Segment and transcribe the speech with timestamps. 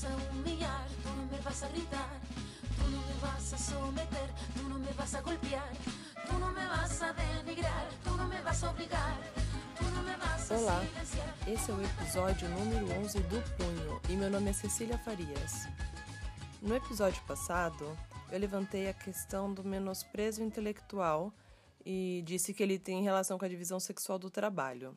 [0.00, 2.20] vas a humillar, tú no me vas a gritar,
[2.76, 5.72] tú no me vas a someter, tú no me vas a golpear,
[6.26, 9.18] tú no me vas a denigrar, tú no me vas a obrigar.
[10.50, 10.82] Olá,
[11.46, 15.68] esse é o episódio número 11 do Punho e meu nome é Cecília Farias.
[16.60, 17.96] No episódio passado,
[18.32, 21.32] eu levantei a questão do menosprezo intelectual
[21.84, 24.96] e disse que ele tem relação com a divisão sexual do trabalho.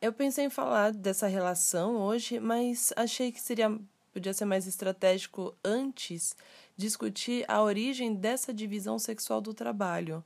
[0.00, 3.76] Eu pensei em falar dessa relação hoje, mas achei que seria
[4.12, 6.36] podia ser mais estratégico antes
[6.76, 10.24] discutir a origem dessa divisão sexual do trabalho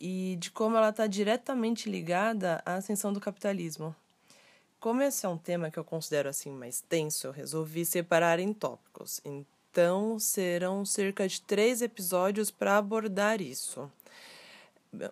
[0.00, 3.94] e de como ela está diretamente ligada à ascensão do capitalismo.
[4.80, 8.52] Como esse é um tema que eu considero assim mais tenso, eu resolvi separar em
[8.52, 9.20] tópicos.
[9.24, 13.90] Então serão cerca de três episódios para abordar isso.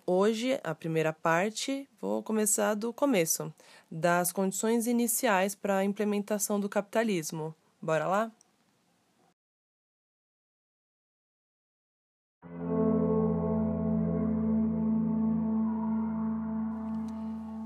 [0.07, 3.53] Hoje, a primeira parte, vou começar do começo,
[3.91, 7.55] das condições iniciais para a implementação do capitalismo.
[7.81, 8.33] Bora lá?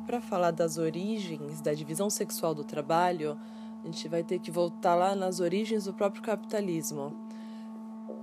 [0.04, 3.38] Para falar das origens da divisão sexual do trabalho,
[3.82, 7.29] a gente vai ter que voltar lá nas origens do próprio capitalismo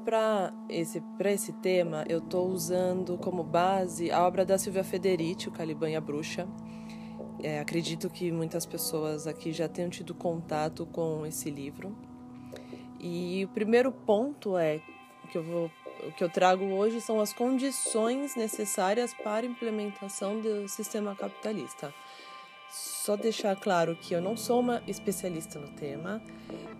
[0.08, 5.52] para esse, esse tema, eu estou usando como base a obra da Silvia Federici, O
[5.52, 6.48] Caliban e a Bruxa.
[7.44, 11.94] É, acredito que muitas pessoas aqui já tenham tido contato com esse livro.
[12.98, 14.80] E o primeiro ponto é
[15.30, 15.70] que eu vou
[16.08, 21.94] o que eu trago hoje são as condições necessárias para a implementação do sistema capitalista.
[23.08, 26.22] Só deixar claro que eu não sou uma especialista no tema,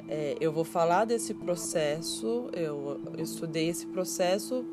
[0.09, 4.66] é, eu vou falar desse processo, eu, eu, estudei esse processo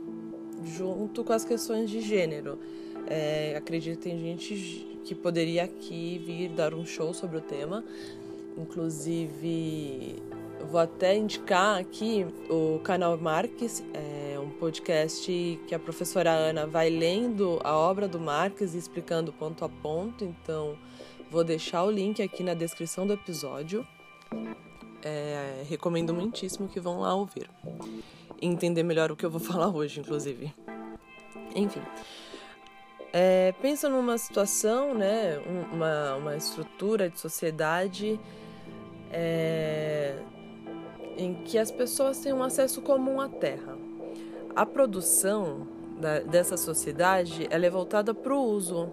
[0.65, 2.59] junto com as questões de gênero.
[3.07, 7.85] É, acredito que tem gente que poderia aqui vir dar um show sobre o tema.
[8.59, 10.17] Inclusive,
[10.69, 16.91] vou até indicar aqui o canal Marques, é um podcast que a professora Ana vai
[16.91, 20.25] lendo a obra do Marques e explicando ponto a ponto.
[20.25, 20.77] Então,
[21.31, 23.87] vou deixar o link aqui na descrição do episódio.
[25.03, 27.51] É, recomendo muitíssimo que vão lá ouvir.
[28.41, 30.53] Entender melhor o que eu vou falar hoje, inclusive.
[31.55, 31.83] Enfim.
[33.13, 35.39] É, pensa numa situação, né,
[35.73, 38.19] uma, uma estrutura de sociedade
[39.13, 40.19] é,
[41.17, 43.79] em que as pessoas têm um acesso comum à terra.
[44.57, 45.67] A produção
[46.01, 48.91] da, dessa sociedade ela é voltada para o uso.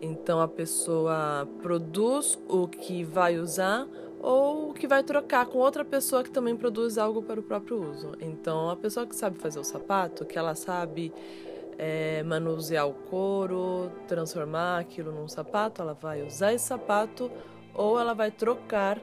[0.00, 3.86] Então a pessoa produz o que vai usar
[4.20, 8.12] ou que vai trocar com outra pessoa que também produz algo para o próprio uso.
[8.20, 11.10] Então, a pessoa que sabe fazer o sapato, que ela sabe
[11.78, 17.30] é, manusear o couro, transformar aquilo num sapato, ela vai usar esse sapato
[17.72, 19.00] ou ela vai trocar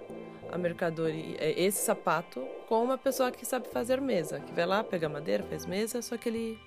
[0.52, 4.84] a mercadoria, é, esse sapato, com uma pessoa que sabe fazer mesa, que vai lá,
[4.84, 6.60] pega madeira, faz mesa, só que ele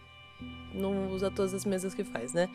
[0.75, 2.49] não usa todas as mesas que faz, né?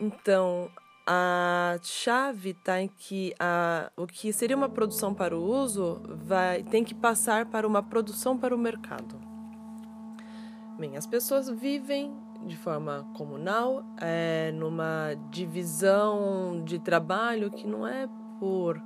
[0.00, 0.70] Então,
[1.06, 6.62] a chave está em que a, o que seria uma produção para o uso vai,
[6.62, 9.20] tem que passar para uma produção para o mercado.
[10.78, 12.12] Bem, as pessoas vivem
[12.46, 18.80] de forma comunal, é, numa divisão de trabalho que não é por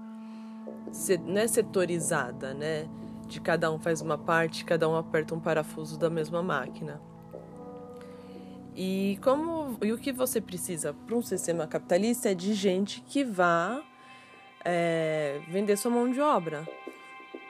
[1.26, 2.88] não é setorizada, né?
[3.26, 7.00] De cada um faz uma parte, cada um aperta um parafuso da mesma máquina.
[8.80, 13.24] E como e o que você precisa para um sistema capitalista é de gente que
[13.24, 13.82] vá
[14.64, 16.64] é, vender sua mão de obra.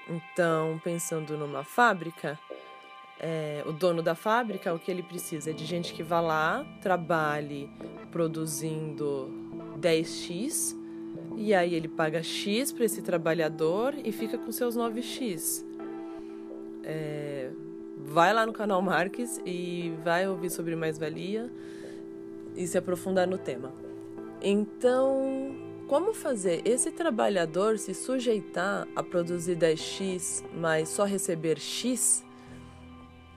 [0.08, 2.38] Então, pensando numa fábrica,
[3.20, 6.64] é, o dono da fábrica, o que ele precisa é de gente que vá lá,
[6.80, 7.68] trabalhe
[8.10, 9.30] produzindo
[9.78, 10.74] 10x,
[11.36, 15.62] e aí ele paga X para esse trabalhador e fica com seus 9x.
[16.84, 17.50] É,
[18.08, 21.50] vai lá no canal Marques e vai ouvir sobre mais-valia
[22.56, 23.72] e se aprofundar no tema.
[24.40, 25.54] Então,
[25.86, 32.24] como fazer esse trabalhador se sujeitar a produzir 10x, mas só receber x,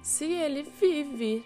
[0.01, 1.45] se ele vive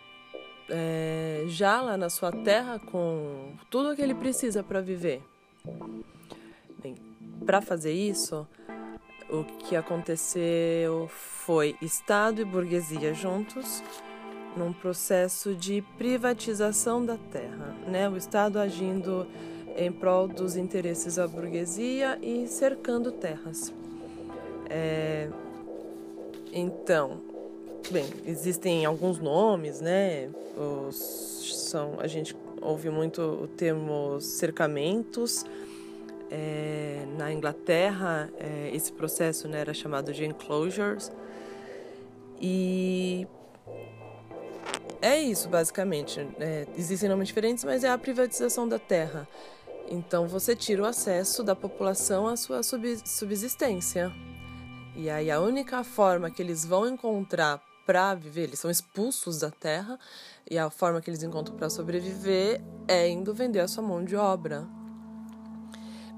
[0.69, 5.21] é, já lá na sua terra com tudo o que ele precisa para viver?
[6.81, 6.95] Bem,
[7.45, 8.47] para fazer isso,
[9.41, 13.83] o que aconteceu foi Estado e burguesia juntos
[14.55, 18.09] num processo de privatização da terra, né?
[18.09, 19.27] O Estado agindo
[19.75, 23.73] em prol dos interesses da burguesia e cercando terras.
[24.69, 25.29] É...
[26.53, 27.19] Então,
[27.91, 30.29] bem, existem alguns nomes, né?
[30.57, 35.45] Os, são, a gente ouve muito o termo cercamentos,
[36.31, 41.11] É, na Inglaterra, é, esse processo né, era chamado de enclosures.
[42.41, 43.27] E
[45.01, 46.19] é isso, basicamente.
[46.39, 49.27] É, existem nomes diferentes, mas é a privatização da terra.
[49.89, 54.11] Então você tira o acesso da população à sua subsistência.
[54.95, 59.51] E aí a única forma que eles vão encontrar para viver, eles são expulsos da
[59.51, 59.99] terra,
[60.49, 64.15] e a forma que eles encontram para sobreviver é indo vender a sua mão de
[64.15, 64.67] obra.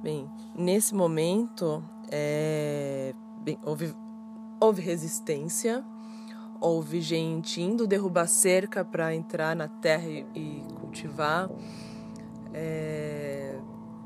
[0.01, 3.93] Bem, nesse momento, é, bem, houve,
[4.59, 5.83] houve resistência,
[6.61, 11.49] houve gente indo derrubar cerca para entrar na terra e, e cultivar.
[12.53, 13.57] É,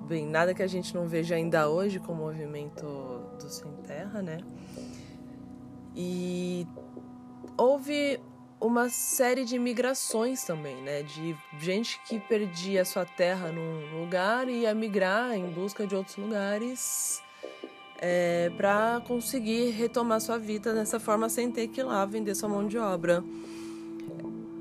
[0.08, 2.86] bem, nada que a gente não veja ainda hoje com o movimento
[3.40, 4.40] do Sem Terra, né?
[5.96, 6.66] E
[7.58, 8.20] houve
[8.62, 11.02] uma série de migrações também, né?
[11.02, 16.16] De gente que perdia sua terra num lugar e ia migrar em busca de outros
[16.16, 17.22] lugares
[17.98, 22.48] é, para conseguir retomar sua vida dessa forma sem ter que ir lá vender sua
[22.48, 23.24] mão de obra.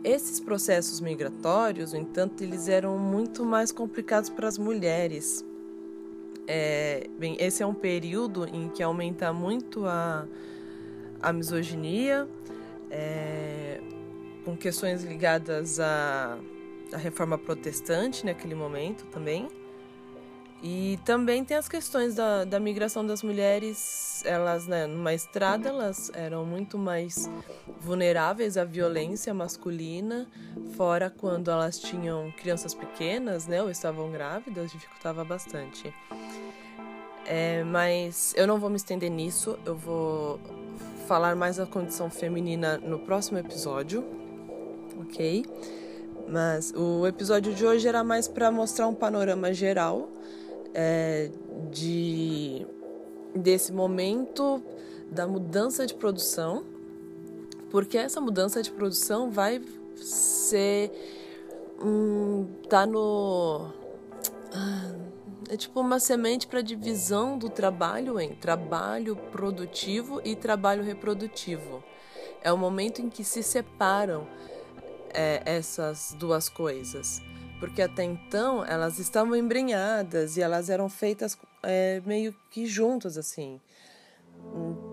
[0.03, 5.45] Esses processos migratórios, no entanto, eles eram muito mais complicados para as mulheres.
[6.47, 10.27] É, bem, esse é um período em que aumenta muito a,
[11.21, 12.27] a misoginia,
[12.91, 13.81] é,
[14.45, 16.39] com questões ligadas à,
[16.93, 19.49] à reforma protestante naquele momento também.
[20.63, 26.11] E também tem as questões da, da migração das mulheres, elas, né, numa estrada, elas
[26.13, 27.31] eram muito mais
[27.81, 30.29] vulneráveis à violência masculina,
[30.77, 35.95] fora quando elas tinham crianças pequenas, né, ou estavam grávidas, dificultava bastante.
[37.25, 40.39] É, mas eu não vou me estender nisso, eu vou
[41.11, 44.05] falar mais da condição feminina no próximo episódio,
[45.01, 45.45] ok?
[46.29, 50.09] Mas o episódio de hoje era mais para mostrar um panorama geral
[50.73, 51.29] é,
[51.69, 52.65] de
[53.35, 54.63] desse momento
[55.11, 56.65] da mudança de produção,
[57.73, 59.61] porque essa mudança de produção vai
[59.97, 60.93] ser
[62.69, 63.69] tá no
[64.55, 64.93] ah,
[65.51, 71.85] é tipo uma semente para divisão do trabalho em trabalho produtivo e trabalho reprodutivo.
[72.43, 74.27] É o momento em que se separam
[75.13, 77.21] é, essas duas coisas
[77.61, 83.61] porque até então elas estavam embrenhadas e elas eram feitas é, meio que juntas assim.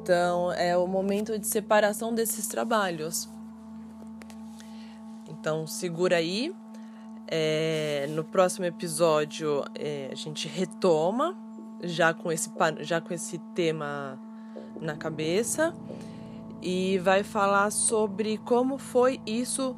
[0.01, 3.29] Então é o momento de separação desses trabalhos.
[5.29, 6.53] Então segura aí.
[7.29, 11.37] É, no próximo episódio é, a gente retoma
[11.83, 14.17] já com esse já com esse tema
[14.79, 15.73] na cabeça
[16.61, 19.75] e vai falar sobre como foi isso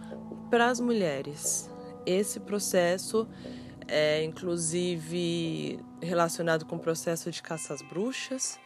[0.51, 1.69] para as mulheres
[2.05, 3.27] esse processo
[3.87, 8.59] é inclusive relacionado com o processo de caça às bruxas,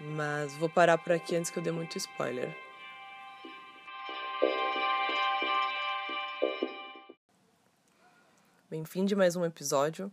[0.00, 2.56] mas vou parar por aqui antes que eu dê muito spoiler.
[8.70, 10.12] Bem, fim de mais um episódio.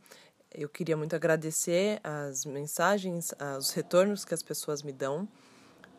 [0.52, 5.28] Eu queria muito agradecer as mensagens, os retornos que as pessoas me dão.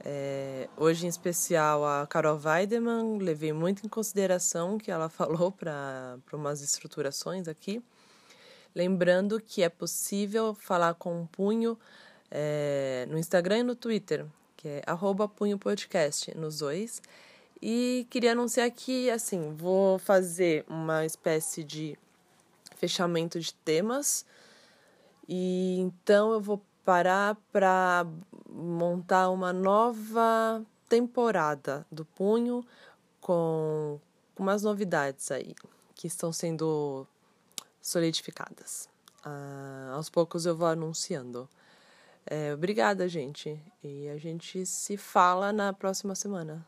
[0.05, 5.53] É, hoje, em especial, a Carol Weidemann, levei muito em consideração o que ela falou
[5.53, 7.81] para umas estruturações aqui.
[8.75, 11.79] Lembrando que é possível falar com um punho
[12.29, 14.27] é, no Instagram e no Twitter,
[14.57, 14.83] que é
[15.37, 17.01] punhopodcast, nos dois.
[17.63, 21.97] E queria anunciar que, assim, vou fazer uma espécie de
[22.79, 24.25] fechamento de temas.
[25.29, 28.07] E então eu vou parar para
[28.49, 32.65] montar uma nova temporada do Punho
[33.21, 34.01] com
[34.39, 35.55] umas novidades aí
[35.95, 37.07] que estão sendo
[37.83, 38.89] solidificadas.
[39.25, 41.49] Ah, aos poucos eu vou anunciando.
[42.25, 43.61] É, obrigada, gente.
[43.83, 46.67] E a gente se fala na próxima semana.